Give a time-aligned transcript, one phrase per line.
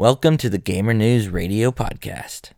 [0.00, 2.52] Welcome to the Gamer News Radio Podcast.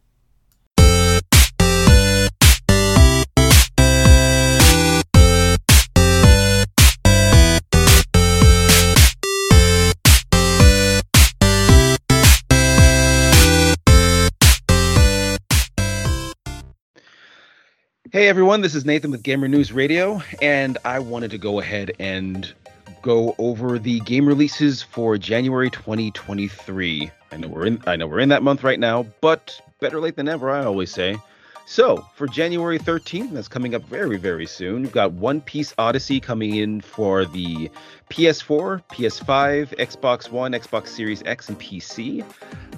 [18.12, 21.90] Hey everyone, this is Nathan with Gamer News Radio, and I wanted to go ahead
[21.98, 22.54] and
[23.02, 27.10] go over the game releases for January 2023.
[27.32, 30.16] I know we're in I know we're in that month right now, but better late
[30.16, 31.18] than never, I always say.
[31.64, 36.18] So, for January 13th, that's coming up very, very soon, we've got One Piece Odyssey
[36.18, 37.70] coming in for the
[38.10, 42.24] PS4, PS5, Xbox One, Xbox Series X, and PC.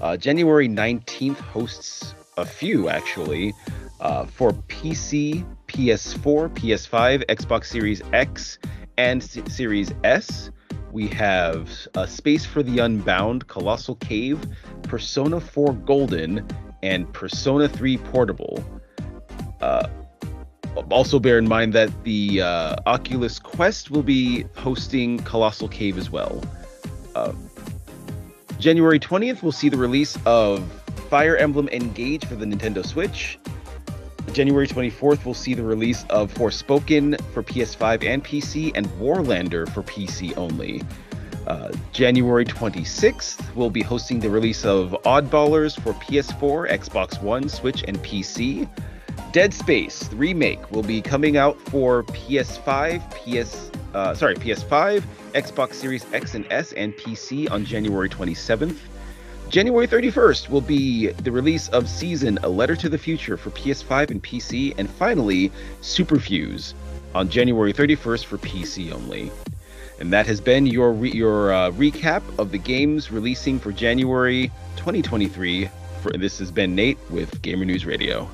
[0.02, 3.54] Uh, January 19th hosts a few, actually.
[4.00, 8.58] Uh, for PC, PS4, PS5, Xbox Series X,
[8.96, 10.50] and Series S,
[10.92, 14.40] we have uh, Space for the Unbound, Colossal Cave,
[14.82, 16.46] Persona 4 Golden,
[16.82, 18.64] and Persona 3 Portable.
[19.60, 19.88] Uh,
[20.90, 26.10] also, bear in mind that the uh, Oculus Quest will be hosting Colossal Cave as
[26.10, 26.42] well.
[27.14, 27.32] Uh,
[28.58, 30.64] January 20th, we'll see the release of
[31.10, 33.38] Fire Emblem Engage for the Nintendo Switch.
[34.32, 39.82] January 24th, we'll see the release of Forspoken for PS5 and PC, and Warlander for
[39.82, 40.82] PC only.
[41.46, 47.84] Uh, January 26th, we'll be hosting the release of Oddballers for PS4, Xbox One, Switch,
[47.86, 48.68] and PC.
[49.32, 55.02] Dead Space the remake will be coming out for PS5, PS uh, sorry PS5,
[55.32, 58.76] Xbox Series X and S, and PC on January 27th.
[59.48, 64.10] January 31st will be the release of Season A Letter to the Future for PS5
[64.10, 66.74] and PC, and finally, Superfuse
[67.14, 69.30] on January 31st for PC only.
[70.00, 74.50] And that has been your re- your uh, recap of the games releasing for January
[74.76, 75.70] 2023.
[76.02, 78.28] For this has been Nate with Gamer News Radio.